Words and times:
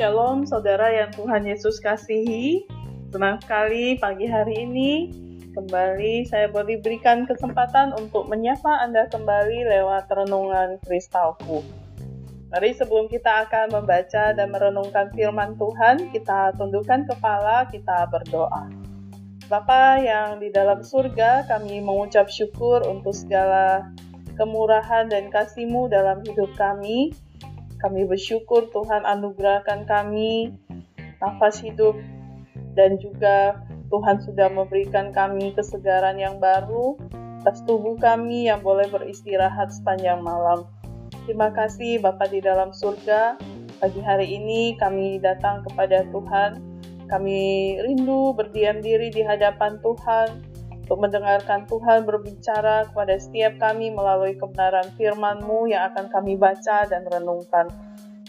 Shalom 0.00 0.48
saudara 0.48 0.88
yang 0.96 1.12
Tuhan 1.12 1.44
Yesus 1.44 1.76
kasihi. 1.76 2.64
Senang 3.12 3.36
sekali 3.44 4.00
pagi 4.00 4.24
hari 4.24 4.64
ini 4.64 5.12
kembali 5.52 6.24
saya 6.24 6.48
boleh 6.48 6.80
berikan 6.80 7.28
kesempatan 7.28 7.92
untuk 7.92 8.24
menyapa 8.24 8.80
Anda 8.80 9.12
kembali 9.12 9.68
lewat 9.68 10.08
renungan 10.08 10.80
kristalku. 10.88 11.60
Mari 12.48 12.72
sebelum 12.80 13.12
kita 13.12 13.44
akan 13.44 13.76
membaca 13.76 14.32
dan 14.32 14.48
merenungkan 14.48 15.12
firman 15.12 15.60
Tuhan, 15.60 16.08
kita 16.16 16.56
tundukkan 16.56 17.04
kepala, 17.04 17.68
kita 17.68 18.08
berdoa. 18.08 18.72
Bapa 19.52 20.00
yang 20.00 20.40
di 20.40 20.48
dalam 20.48 20.80
surga, 20.80 21.44
kami 21.44 21.84
mengucap 21.84 22.32
syukur 22.32 22.80
untuk 22.88 23.12
segala 23.12 23.92
kemurahan 24.40 25.12
dan 25.12 25.28
kasih-Mu 25.28 25.92
dalam 25.92 26.24
hidup 26.24 26.48
kami. 26.56 27.12
Kami 27.80 28.04
bersyukur 28.04 28.68
Tuhan 28.68 29.08
anugerahkan 29.08 29.88
kami 29.88 30.52
nafas 31.20 31.64
hidup 31.64 31.96
dan 32.76 33.00
juga 33.00 33.56
Tuhan 33.88 34.20
sudah 34.22 34.52
memberikan 34.52 35.10
kami 35.10 35.56
kesegaran 35.56 36.20
yang 36.20 36.36
baru 36.38 37.00
atas 37.40 37.64
tubuh 37.64 37.96
kami 37.96 38.52
yang 38.52 38.60
boleh 38.60 38.84
beristirahat 38.92 39.72
sepanjang 39.72 40.20
malam. 40.20 40.68
Terima 41.24 41.48
kasih 41.50 41.98
Bapa 42.04 42.28
di 42.28 42.44
dalam 42.44 42.76
surga. 42.76 43.40
Pagi 43.80 44.00
hari 44.04 44.28
ini 44.28 44.76
kami 44.76 45.16
datang 45.16 45.64
kepada 45.64 46.04
Tuhan. 46.12 46.60
Kami 47.08 47.40
rindu 47.80 48.36
berdiam 48.36 48.84
diri 48.84 49.08
di 49.08 49.24
hadapan 49.24 49.80
Tuhan 49.80 50.49
untuk 50.90 51.06
mendengarkan 51.06 51.70
Tuhan 51.70 52.02
berbicara 52.02 52.90
kepada 52.90 53.14
setiap 53.14 53.62
kami 53.62 53.94
melalui 53.94 54.34
kebenaran 54.34 54.90
firman-Mu 54.98 55.70
yang 55.70 55.86
akan 55.94 56.10
kami 56.10 56.34
baca 56.34 56.82
dan 56.90 57.06
renungkan. 57.06 57.70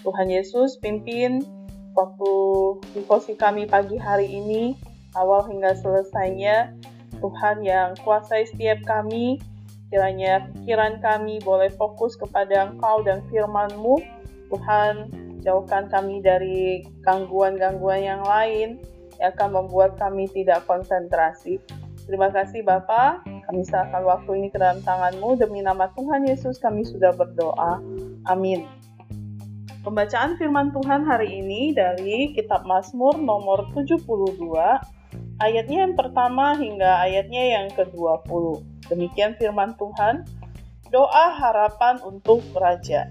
Tuhan 0.06 0.30
Yesus 0.30 0.78
pimpin 0.78 1.42
waktu 1.98 2.34
devosi 2.94 3.34
kami 3.34 3.66
pagi 3.66 3.98
hari 3.98 4.30
ini, 4.30 4.78
awal 5.18 5.42
hingga 5.50 5.73
selesainya. 5.73 6.70
Tuhan 7.18 7.66
yang 7.66 7.98
kuasai 8.06 8.45
setiap 8.45 8.78
kami, 8.86 9.42
kiranya 9.90 10.46
pikiran 10.53 11.02
kami 11.02 11.42
boleh 11.42 11.73
fokus 11.73 12.14
kepada 12.14 12.70
Engkau 12.70 13.02
dan 13.02 13.25
firman-Mu. 13.34 13.98
Tuhan, 14.53 15.09
jauhkan 15.42 15.90
kami 15.90 16.22
dari 16.22 16.86
gangguan-gangguan 17.02 18.06
yang 18.06 18.22
lain 18.22 18.78
yang 19.18 19.34
akan 19.34 19.50
membuat 19.66 19.98
kami 19.98 20.30
tidak 20.30 20.62
konsentrasi. 20.70 21.81
Terima 22.12 22.28
kasih 22.28 22.67
Bapak, 22.67 23.23
kami 23.23 23.64
serahkan 23.64 24.04
waktu 24.04 24.36
ini 24.36 24.52
ke 24.52 24.59
dalam 24.59 24.84
tanganmu. 24.84 25.40
Demi 25.40 25.64
nama 25.64 25.88
Tuhan 25.95 26.28
Yesus 26.28 26.59
kami 26.59 26.84
sudah 26.84 27.16
berdoa. 27.16 27.80
Amin. 28.28 28.68
Pembacaan 29.80 30.36
firman 30.36 30.76
Tuhan 30.76 31.08
hari 31.08 31.40
ini 31.40 31.72
dari 31.72 32.36
kitab 32.36 32.68
Mazmur 32.68 33.16
nomor 33.16 33.64
72, 33.72 34.44
ayatnya 35.40 35.88
yang 35.88 35.95
pertama 35.95 36.52
hingga 36.59 37.00
ayatnya 37.00 37.64
yang 37.64 37.72
ke-20. 37.80 38.59
Demikian 38.92 39.40
firman 39.40 39.80
Tuhan, 39.80 40.28
doa 40.92 41.31
harapan 41.31 41.96
untuk 42.03 42.44
raja. 42.59 43.08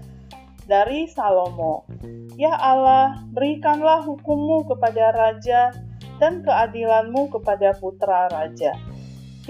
Dari 0.69 1.09
Salomo, 1.09 1.89
Ya 2.37 2.53
Allah, 2.53 3.17
berikanlah 3.33 4.05
hukummu 4.05 4.69
kepada 4.69 5.09
raja 5.09 5.73
dan 6.21 6.45
keadilanmu 6.45 7.33
kepada 7.33 7.73
putra 7.81 8.29
raja 8.29 8.90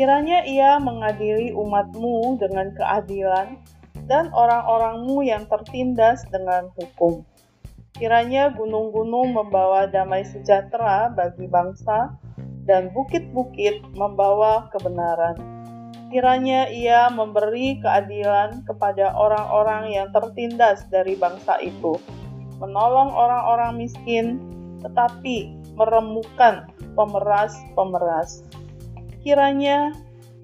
Kiranya 0.02 0.42
ia 0.50 0.82
mengadili 0.82 1.54
umatmu 1.54 2.42
dengan 2.42 2.74
keadilan 2.74 3.62
dan 4.10 4.34
orang-orangmu 4.34 5.22
yang 5.22 5.46
tertindas 5.46 6.26
dengan 6.34 6.74
hukum. 6.74 7.22
Kiranya 7.94 8.50
gunung-gunung 8.50 9.38
membawa 9.38 9.86
damai 9.86 10.26
sejahtera 10.26 11.14
bagi 11.14 11.46
bangsa 11.46 12.18
dan 12.66 12.90
bukit-bukit 12.98 13.86
membawa 13.94 14.74
kebenaran. 14.74 15.38
Kiranya 16.09 16.74
ia 16.74 17.06
memberi 17.14 17.78
keadilan 17.86 18.66
kepada 18.66 19.14
orang-orang 19.14 19.94
yang 19.94 20.09
tertindas 20.09 20.81
dari 20.90 21.14
bangsa 21.14 21.62
itu, 21.62 21.94
menolong 22.58 23.14
orang-orang 23.14 23.78
miskin, 23.78 24.42
tetapi 24.81 25.62
meremukkan 25.78 26.74
pemeras-pemeras 26.98 28.50
kiranya 29.22 29.94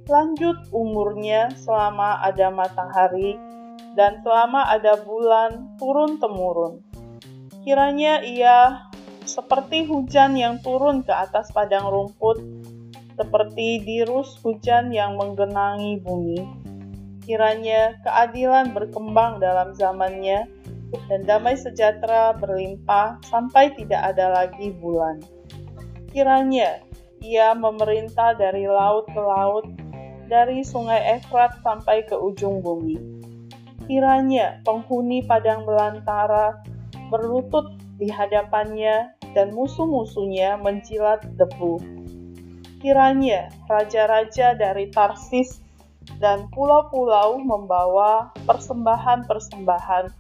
lanjut 0.08 0.56
umurnya 0.72 1.52
selama 1.60 2.24
ada 2.24 2.48
matahari 2.48 3.36
dan 3.98 4.22
selama 4.22 4.70
ada 4.70 5.02
bulan 5.04 5.76
turun-temurun. 5.82 6.80
Kiranya 7.66 8.24
ia 8.24 8.88
seperti 9.28 9.84
hujan 9.84 10.40
yang 10.40 10.64
turun 10.64 11.04
ke 11.04 11.12
atas 11.12 11.52
padang 11.52 11.92
rumput, 11.92 12.40
seperti 13.20 13.84
dirus 13.84 14.40
hujan 14.40 14.96
yang 14.96 15.20
menggenangi 15.20 16.00
bumi. 16.00 16.40
Kiranya 17.28 18.00
keadilan 18.08 18.72
berkembang 18.72 19.44
dalam 19.44 19.76
zamannya, 19.76 20.48
dan 21.12 21.28
damai 21.28 21.60
sejahtera 21.60 22.32
berlimpah 22.40 23.20
sampai 23.28 23.76
tidak 23.76 24.16
ada 24.16 24.32
lagi 24.32 24.72
bulan. 24.72 25.20
Kiranya 26.16 26.87
ia 27.22 27.54
memerintah 27.58 28.38
dari 28.38 28.70
laut 28.70 29.10
ke 29.10 29.22
laut, 29.22 29.66
dari 30.28 30.62
sungai 30.62 31.18
Efrat 31.18 31.58
sampai 31.64 32.04
ke 32.06 32.14
ujung 32.14 32.60
bumi. 32.60 33.00
Kiranya 33.88 34.60
penghuni 34.68 35.24
padang 35.24 35.64
belantara 35.64 36.60
berlutut 37.08 37.80
di 37.96 38.12
hadapannya 38.12 39.16
dan 39.32 39.56
musuh-musuhnya 39.56 40.60
menjilat 40.60 41.24
debu. 41.40 41.80
Kiranya 42.84 43.50
raja-raja 43.66 44.54
dari 44.54 44.92
Tarsis 44.92 45.64
dan 46.20 46.52
pulau-pulau 46.52 47.40
membawa 47.40 48.36
persembahan-persembahan. 48.46 50.12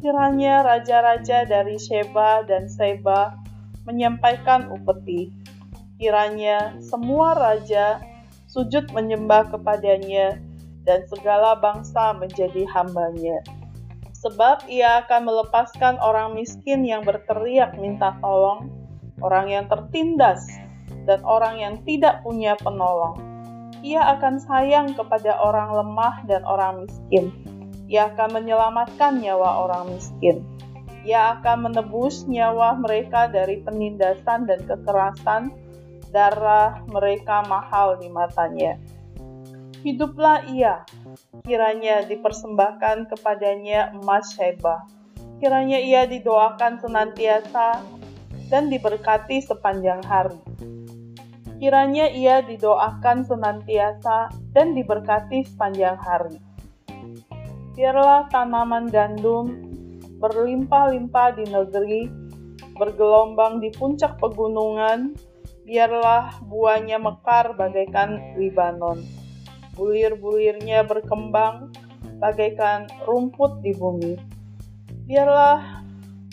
Kiranya 0.00 0.64
raja-raja 0.64 1.44
dari 1.44 1.76
Sheba 1.76 2.44
dan 2.48 2.68
Seba 2.68 3.36
menyampaikan 3.86 4.66
upeti 4.72 5.30
Kiranya 5.96 6.76
semua 6.84 7.32
raja 7.32 8.04
sujud 8.52 8.92
menyembah 8.92 9.48
kepadanya 9.48 10.36
dan 10.84 11.02
segala 11.08 11.56
bangsa 11.56 12.12
menjadi 12.12 12.68
hambanya. 12.68 13.40
Sebab 14.16 14.68
ia 14.68 15.04
akan 15.04 15.28
melepaskan 15.28 15.96
orang 16.00 16.36
miskin 16.36 16.84
yang 16.84 17.00
berteriak 17.04 17.76
minta 17.80 18.16
tolong, 18.20 18.68
orang 19.24 19.48
yang 19.48 19.64
tertindas, 19.72 20.44
dan 21.08 21.20
orang 21.24 21.60
yang 21.60 21.74
tidak 21.88 22.20
punya 22.20 22.58
penolong. 22.60 23.16
Ia 23.80 24.18
akan 24.18 24.40
sayang 24.40 24.98
kepada 24.98 25.36
orang 25.38 25.70
lemah 25.72 26.26
dan 26.26 26.42
orang 26.42 26.84
miskin. 26.84 27.30
Ia 27.86 28.10
akan 28.12 28.42
menyelamatkan 28.42 29.22
nyawa 29.22 29.68
orang 29.68 29.94
miskin. 29.94 30.42
Ia 31.06 31.38
akan 31.38 31.70
menebus 31.70 32.26
nyawa 32.26 32.74
mereka 32.82 33.30
dari 33.30 33.62
penindasan 33.62 34.50
dan 34.50 34.58
kekerasan, 34.66 35.54
darah 36.16 36.80
mereka 36.88 37.44
mahal 37.44 38.00
di 38.00 38.08
matanya. 38.08 38.80
Hiduplah 39.84 40.48
ia, 40.48 40.88
kiranya 41.44 42.08
dipersembahkan 42.08 43.12
kepadanya 43.12 43.92
emas 43.92 44.32
Sheba. 44.32 44.88
Kiranya 45.36 45.76
ia 45.76 46.08
didoakan 46.08 46.80
senantiasa 46.80 47.84
dan 48.48 48.72
diberkati 48.72 49.44
sepanjang 49.44 50.00
hari. 50.08 50.40
Kiranya 51.60 52.08
ia 52.08 52.40
didoakan 52.40 53.28
senantiasa 53.28 54.32
dan 54.56 54.72
diberkati 54.72 55.44
sepanjang 55.44 56.00
hari. 56.00 56.40
Biarlah 57.76 58.32
tanaman 58.32 58.88
gandum 58.88 59.68
berlimpah-limpah 60.16 61.36
di 61.36 61.44
negeri, 61.52 62.02
bergelombang 62.80 63.60
di 63.60 63.68
puncak 63.76 64.16
pegunungan, 64.16 65.12
biarlah 65.66 66.38
buahnya 66.46 67.02
mekar 67.02 67.58
bagaikan 67.58 68.38
Libanon. 68.38 69.02
Bulir-bulirnya 69.74 70.86
berkembang 70.86 71.74
bagaikan 72.22 72.86
rumput 73.04 73.60
di 73.60 73.74
bumi. 73.74 74.14
Biarlah 75.10 75.82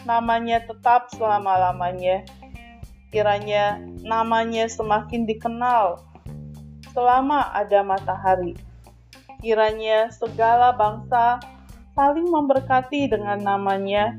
namanya 0.06 0.64
tetap 0.64 1.10
selama-lamanya. 1.18 2.24
Kiranya 3.10 3.82
namanya 4.06 4.70
semakin 4.70 5.26
dikenal 5.26 6.02
selama 6.94 7.50
ada 7.58 7.82
matahari. 7.82 8.54
Kiranya 9.42 10.14
segala 10.14 10.72
bangsa 10.78 11.42
saling 11.98 12.30
memberkati 12.30 13.10
dengan 13.10 13.42
namanya 13.42 14.18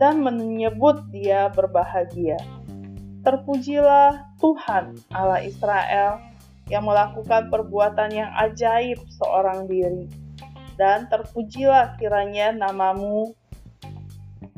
dan 0.00 0.24
menyebut 0.24 1.04
dia 1.12 1.52
berbahagia. 1.52 2.40
Terpujilah 3.20 4.36
Tuhan 4.40 4.96
Allah 5.12 5.44
Israel 5.44 6.20
yang 6.70 6.86
melakukan 6.86 7.50
perbuatan 7.52 8.10
yang 8.14 8.30
ajaib 8.38 8.96
seorang 9.20 9.66
diri. 9.66 10.08
Dan 10.80 11.12
terpujilah 11.12 12.00
kiranya 12.00 12.56
namamu 12.56 13.36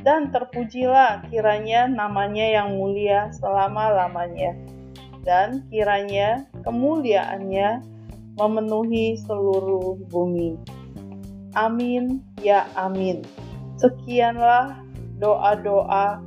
dan 0.03 0.35
terpujilah 0.35 1.27
kiranya 1.31 1.87
namanya 1.87 2.63
yang 2.63 2.79
mulia 2.79 3.31
selama-lamanya. 3.39 4.55
Dan 5.23 5.67
kiranya 5.71 6.47
kemuliaannya 6.67 7.83
memenuhi 8.35 9.15
seluruh 9.23 9.99
bumi. 10.11 10.59
Amin, 11.55 12.23
ya 12.43 12.67
amin. 12.75 13.23
Sekianlah 13.79 14.83
doa-doa 15.23 16.19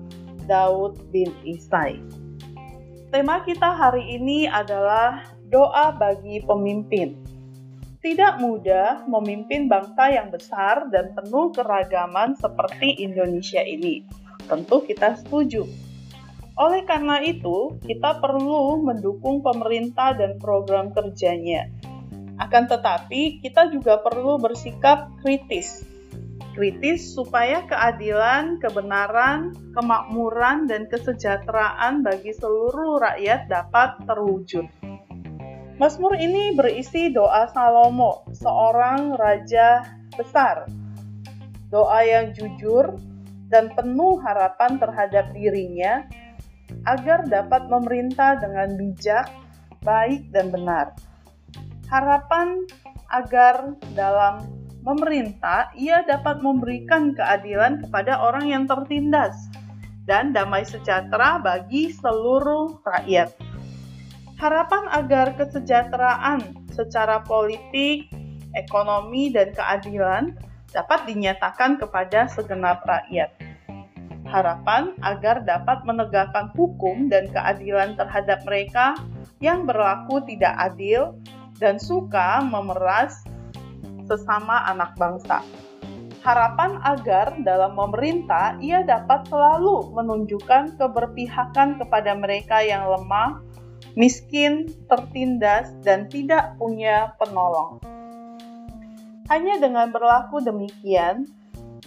Daud 0.48 0.96
bin 1.12 1.36
Isai. 1.44 2.00
Tema 3.16 3.40
kita 3.48 3.80
hari 3.80 4.20
ini 4.20 4.44
adalah 4.44 5.24
doa 5.48 5.96
bagi 5.96 6.44
pemimpin. 6.44 7.16
Tidak 8.04 8.44
mudah 8.44 9.08
memimpin 9.08 9.72
bangsa 9.72 10.12
yang 10.12 10.36
besar 10.36 10.92
dan 10.92 11.16
penuh 11.16 11.48
keragaman 11.56 12.36
seperti 12.36 13.00
Indonesia 13.00 13.64
ini. 13.64 14.04
Tentu 14.52 14.84
kita 14.84 15.16
setuju. 15.16 15.64
Oleh 16.60 16.84
karena 16.84 17.24
itu, 17.24 17.80
kita 17.88 18.20
perlu 18.20 18.84
mendukung 18.84 19.40
pemerintah 19.40 20.12
dan 20.12 20.36
program 20.36 20.92
kerjanya. 20.92 21.72
Akan 22.36 22.68
tetapi, 22.68 23.40
kita 23.40 23.72
juga 23.72 23.96
perlu 24.04 24.44
bersikap 24.44 25.08
kritis. 25.24 25.88
Kritis 26.56 27.12
supaya 27.12 27.68
keadilan, 27.68 28.64
kebenaran, 28.64 29.52
kemakmuran, 29.76 30.72
dan 30.72 30.88
kesejahteraan 30.88 32.00
bagi 32.00 32.32
seluruh 32.32 33.04
rakyat 33.04 33.52
dapat 33.52 34.00
terwujud. 34.08 34.64
Mazmur 35.76 36.16
ini 36.16 36.56
berisi 36.56 37.12
doa 37.12 37.52
Salomo, 37.52 38.24
seorang 38.32 39.20
raja 39.20 39.84
besar. 40.16 40.64
Doa 41.68 42.00
yang 42.08 42.32
jujur 42.32 42.96
dan 43.52 43.76
penuh 43.76 44.16
harapan 44.24 44.80
terhadap 44.80 45.36
dirinya 45.36 46.08
agar 46.88 47.28
dapat 47.28 47.68
memerintah 47.68 48.40
dengan 48.40 48.80
bijak, 48.80 49.28
baik, 49.84 50.32
dan 50.32 50.56
benar. 50.56 50.96
Harapan 51.92 52.64
agar 53.12 53.76
dalam 53.92 54.65
memerintah 54.86 55.74
ia 55.74 56.06
dapat 56.06 56.46
memberikan 56.46 57.18
keadilan 57.18 57.82
kepada 57.82 58.22
orang 58.22 58.46
yang 58.48 58.64
tertindas 58.70 59.34
dan 60.06 60.30
damai 60.32 60.62
sejahtera 60.62 61.42
bagi 61.42 61.90
seluruh 61.90 62.80
rakyat 62.86 63.34
harapan 64.36 64.84
agar 64.92 65.36
kesejahteraan 65.40 66.68
secara 66.72 67.24
politik, 67.24 68.12
ekonomi, 68.56 69.32
dan 69.32 69.56
keadilan 69.56 70.36
dapat 70.76 71.08
dinyatakan 71.08 71.80
kepada 71.80 72.28
segenap 72.28 72.84
rakyat. 72.84 73.32
Harapan 74.28 74.92
agar 75.06 75.46
dapat 75.48 75.86
menegakkan 75.88 76.52
hukum 76.58 77.08
dan 77.08 77.30
keadilan 77.32 77.96
terhadap 77.96 78.44
mereka 78.44 78.98
yang 79.40 79.64
berlaku 79.64 80.20
tidak 80.28 80.52
adil 80.60 81.16
dan 81.62 81.80
suka 81.80 82.44
memeras 82.44 83.24
sesama 84.06 84.66
anak 84.70 84.94
bangsa. 84.98 85.42
Harapan 86.26 86.82
agar 86.82 87.38
dalam 87.46 87.78
memerintah 87.78 88.58
ia 88.58 88.82
dapat 88.82 89.30
selalu 89.30 89.94
menunjukkan 89.94 90.82
keberpihakan 90.82 91.78
kepada 91.78 92.18
mereka 92.18 92.66
yang 92.66 92.90
lemah 92.90 93.46
miskin, 93.96 94.68
tertindas, 94.92 95.72
dan 95.82 96.12
tidak 96.12 96.54
punya 96.60 97.16
penolong. 97.18 97.80
Hanya 99.32 99.58
dengan 99.58 99.90
berlaku 99.90 100.44
demikian, 100.44 101.26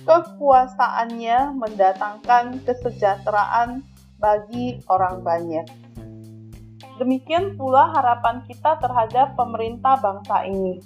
kekuasaannya 0.03 1.55
mendatangkan 1.55 2.65
kesejahteraan 2.67 3.85
bagi 4.19 4.83
orang 4.91 5.23
banyak. 5.23 5.67
Demikian 6.99 7.55
pula 7.55 7.95
harapan 7.95 8.43
kita 8.51 8.75
terhadap 8.83 9.39
pemerintah 9.39 9.95
bangsa 10.03 10.43
ini. 10.51 10.83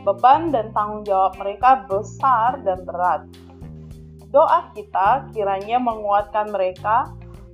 Beban 0.00 0.48
dan 0.48 0.72
tanggung 0.72 1.04
jawab 1.04 1.36
mereka 1.36 1.84
besar 1.84 2.60
dan 2.64 2.84
berat. 2.88 3.28
Doa 4.30 4.70
kita 4.72 5.28
kiranya 5.34 5.82
menguatkan 5.82 6.54
mereka 6.54 7.10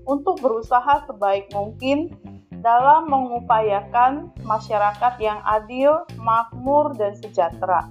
untuk 0.06 0.38
berusaha 0.38 1.02
sebaik 1.08 1.50
mungkin 1.50 2.14
dalam 2.62 3.10
mengupayakan 3.10 4.30
masyarakat 4.46 5.14
yang 5.18 5.40
adil, 5.42 6.06
makmur, 6.18 6.94
dan 6.94 7.14
sejahtera. 7.18 7.90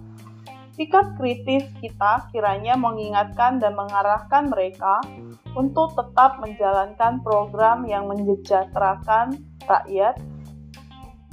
Sikap 0.75 1.16
kritis 1.16 1.63
kita 1.80 2.28
kiranya 2.36 2.75
mengingatkan 2.75 3.63
dan 3.63 3.80
mengarahkan 3.80 4.51
mereka 4.51 5.00
untuk 5.56 5.96
tetap 5.96 6.36
menjalankan 6.44 7.24
program 7.24 7.88
yang 7.88 8.12
menyejahterakan 8.12 9.40
rakyat 9.63 10.19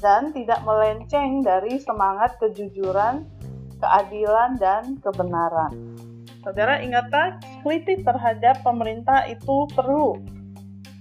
dan 0.03 0.35
tidak 0.35 0.59
melenceng 0.67 1.47
dari 1.47 1.79
semangat 1.79 2.35
kejujuran, 2.43 3.23
keadilan, 3.79 4.59
dan 4.59 4.99
kebenaran. 4.99 5.95
Saudara 6.43 6.83
ingatlah, 6.83 7.39
kritik 7.63 8.03
terhadap 8.03 8.67
pemerintah 8.67 9.31
itu 9.31 9.71
perlu 9.79 10.19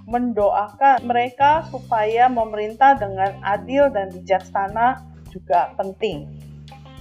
mendoakan 0.06 1.02
mereka 1.10 1.66
supaya 1.74 2.30
memerintah 2.30 2.94
dengan 3.02 3.42
adil 3.42 3.90
dan 3.90 4.14
bijaksana 4.14 5.02
juga 5.34 5.74
penting. 5.82 6.30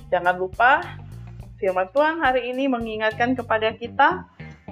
Jangan 0.09 0.41
lupa, 0.41 0.81
firman 1.61 1.93
Tuhan 1.93 2.17
hari 2.25 2.49
ini 2.49 2.65
mengingatkan 2.65 3.37
kepada 3.37 3.77
kita 3.77 4.25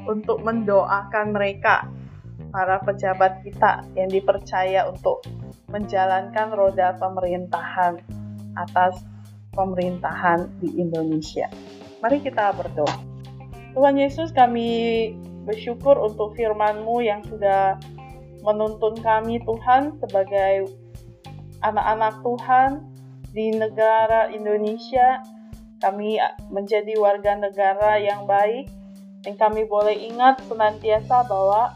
untuk 0.09 0.41
mendoakan 0.41 1.37
mereka, 1.37 1.85
para 2.49 2.81
pejabat 2.81 3.45
kita 3.45 3.85
yang 3.93 4.09
dipercaya 4.09 4.89
untuk 4.89 5.21
menjalankan 5.69 6.49
roda 6.57 6.97
pemerintahan 6.97 8.01
atas 8.57 9.05
pemerintahan 9.53 10.49
di 10.61 10.81
Indonesia. 10.81 11.49
Mari 12.01 12.25
kita 12.25 12.57
berdoa. 12.57 12.97
Tuhan 13.77 14.01
Yesus, 14.01 14.33
kami 14.33 15.13
bersyukur 15.45 16.01
untuk 16.01 16.35
firman-Mu 16.35 17.05
yang 17.05 17.21
sudah 17.25 17.79
menuntun 18.43 18.97
kami 19.01 19.43
Tuhan 19.45 19.99
sebagai 20.01 20.73
anak-anak 21.63 22.23
Tuhan 22.23 22.71
di 23.33 23.55
negara 23.55 24.31
Indonesia. 24.33 25.23
Kami 25.79 26.19
menjadi 26.51 26.99
warga 26.99 27.39
negara 27.39 28.03
yang 28.03 28.27
baik 28.27 28.67
dan 29.23 29.35
kami 29.39 29.63
boleh 29.67 29.95
ingat 29.95 30.43
senantiasa 30.47 31.23
bahwa 31.27 31.75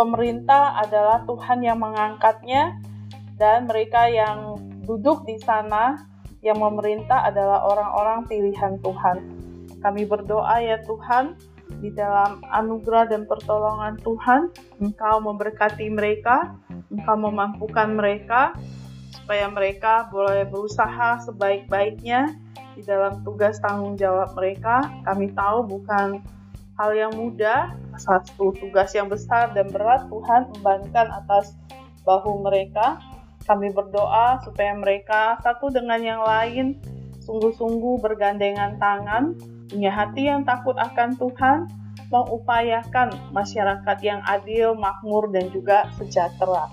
pemerintah 0.00 0.80
adalah 0.80 1.28
Tuhan 1.28 1.60
yang 1.60 1.76
mengangkatnya 1.76 2.80
dan 3.36 3.68
mereka 3.68 4.08
yang 4.08 4.56
duduk 4.88 5.28
di 5.28 5.36
sana 5.44 6.08
yang 6.40 6.56
memerintah 6.56 7.28
adalah 7.28 7.68
orang-orang 7.68 8.24
pilihan 8.24 8.80
Tuhan. 8.80 9.18
Kami 9.84 10.08
berdoa 10.08 10.56
ya 10.64 10.80
Tuhan, 10.88 11.36
di 11.84 11.92
dalam 11.92 12.40
anugerah 12.48 13.12
dan 13.12 13.28
pertolongan 13.28 14.00
Tuhan, 14.00 14.48
Engkau 14.80 15.20
memberkati 15.20 15.92
mereka, 15.92 16.56
Engkau 16.88 17.16
memampukan 17.20 17.92
mereka, 17.92 18.56
supaya 19.12 19.52
mereka 19.52 20.08
boleh 20.08 20.48
berusaha 20.48 21.20
sebaik-baiknya 21.28 22.34
di 22.72 22.82
dalam 22.84 23.20
tugas 23.20 23.60
tanggung 23.60 24.00
jawab 24.00 24.32
mereka. 24.32 24.80
Kami 25.04 25.32
tahu 25.36 25.64
bukan 25.68 26.24
hal 26.80 26.96
yang 26.96 27.12
mudah, 27.12 27.76
satu 28.00 28.56
tugas 28.56 28.96
yang 28.96 29.12
besar 29.12 29.52
dan 29.52 29.68
berat 29.68 30.08
Tuhan 30.08 30.48
membankan 30.56 31.12
atas 31.12 31.52
bahu 32.08 32.40
mereka. 32.40 32.96
Kami 33.44 33.68
berdoa 33.68 34.40
supaya 34.40 34.72
mereka 34.72 35.36
satu 35.44 35.68
dengan 35.68 36.00
yang 36.00 36.24
lain 36.24 36.80
sungguh-sungguh 37.20 38.00
bergandengan 38.00 38.80
tangan 38.80 39.36
punya 39.68 39.92
hati 39.92 40.26
yang 40.26 40.42
takut 40.42 40.74
akan 40.74 41.14
Tuhan, 41.14 41.70
mengupayakan 42.10 43.14
masyarakat 43.30 43.98
yang 44.02 44.18
adil, 44.26 44.74
makmur, 44.74 45.30
dan 45.30 45.46
juga 45.54 45.86
sejahtera. 45.94 46.66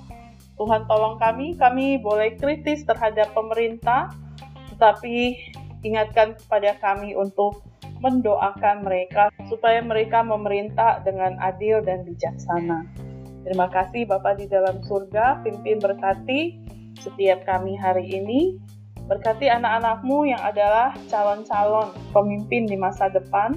Tuhan 0.57 0.89
tolong 0.89 1.21
kami, 1.21 1.53
kami 1.61 2.01
boleh 2.01 2.33
kritis 2.41 2.81
terhadap 2.89 3.29
pemerintah, 3.37 4.09
tetapi 4.73 5.37
ingatkan 5.85 6.33
kepada 6.33 6.73
kami 6.81 7.13
untuk 7.13 7.61
mendoakan 7.99 8.85
mereka 8.85 9.33
supaya 9.49 9.81
mereka 9.81 10.21
memerintah 10.21 11.01
dengan 11.01 11.37
adil 11.41 11.81
dan 11.81 12.05
bijaksana. 12.05 12.85
Terima 13.47 13.71
kasih 13.71 14.03
Bapak 14.03 14.43
di 14.43 14.45
dalam 14.51 14.83
surga, 14.83 15.39
pimpin 15.41 15.79
berkati 15.79 16.59
setiap 16.99 17.47
kami 17.47 17.79
hari 17.79 18.03
ini. 18.11 18.59
Berkati 19.07 19.47
anak-anakmu 19.47 20.27
yang 20.27 20.43
adalah 20.43 20.91
calon-calon 21.07 21.95
pemimpin 22.11 22.67
di 22.67 22.75
masa 22.75 23.07
depan, 23.07 23.55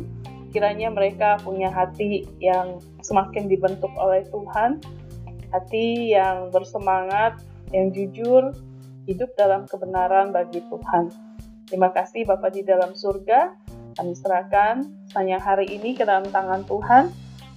kiranya 0.55 0.95
mereka 0.95 1.43
punya 1.43 1.67
hati 1.75 2.23
yang 2.39 2.79
semakin 3.03 3.51
dibentuk 3.51 3.91
oleh 3.99 4.23
Tuhan, 4.31 4.79
hati 5.51 6.15
yang 6.15 6.55
bersemangat, 6.55 7.43
yang 7.75 7.91
jujur, 7.91 8.55
hidup 9.11 9.35
dalam 9.35 9.67
kebenaran 9.67 10.31
bagi 10.31 10.63
Tuhan. 10.71 11.11
Terima 11.67 11.91
kasih 11.91 12.31
Bapak 12.31 12.55
di 12.55 12.63
dalam 12.63 12.95
surga, 12.95 13.51
kami 13.95 14.15
serahkan 14.15 14.87
sepanjang 15.11 15.43
hari 15.43 15.67
ini 15.71 15.97
ke 15.97 16.07
dalam 16.07 16.27
tangan 16.29 16.63
Tuhan. 16.67 17.11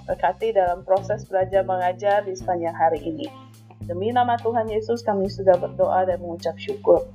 Berkati 0.04 0.52
dalam 0.52 0.84
proses 0.84 1.24
belajar 1.24 1.63
mengajar 1.63 2.28
di 2.28 2.36
sepanjang 2.36 2.75
hari 2.75 3.00
ini. 3.00 3.28
Demi 3.84 4.12
nama 4.12 4.36
Tuhan 4.40 4.68
Yesus 4.68 5.04
kami 5.04 5.32
sudah 5.32 5.56
berdoa 5.56 6.08
dan 6.08 6.20
mengucap 6.20 6.56
syukur. 6.60 7.08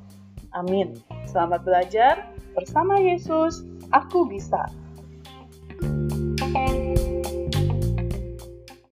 Amin. 0.56 0.96
Selamat 1.28 1.64
belajar 1.64 2.28
bersama 2.56 2.96
Yesus. 2.96 3.64
Aku 3.92 4.24
bisa. 4.28 4.68